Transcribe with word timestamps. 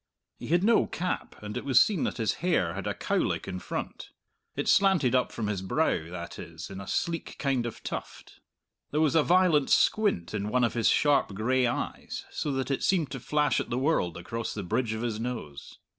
He 0.39 0.47
had 0.47 0.63
no 0.63 0.87
cap, 0.87 1.35
and 1.43 1.55
it 1.55 1.63
was 1.63 1.79
seen 1.79 2.05
that 2.05 2.17
his 2.17 2.33
hair 2.41 2.73
had 2.73 2.87
a 2.87 2.95
"cow 2.95 3.17
lick" 3.17 3.47
in 3.47 3.59
front; 3.59 4.09
it 4.55 4.67
slanted 4.67 5.13
up 5.13 5.31
from 5.31 5.45
his 5.45 5.61
brow, 5.61 6.09
that 6.09 6.39
is, 6.39 6.71
in 6.71 6.81
a 6.81 6.87
sleek 6.87 7.35
kind 7.37 7.67
of 7.67 7.83
tuft. 7.83 8.39
There 8.89 8.99
was 8.99 9.13
a 9.13 9.21
violent 9.21 9.69
squint 9.69 10.33
in 10.33 10.49
one 10.49 10.63
of 10.63 10.73
his 10.73 10.89
sharp 10.89 11.35
gray 11.35 11.67
eyes, 11.67 12.25
so 12.31 12.51
that 12.53 12.71
it 12.71 12.81
seemed 12.81 13.11
to 13.11 13.19
flash 13.19 13.59
at 13.59 13.69
the 13.69 13.77
world 13.77 14.17
across 14.17 14.55
the 14.55 14.63
bridge 14.63 14.93
of 14.93 15.03
his 15.03 15.19
nose. 15.19 15.77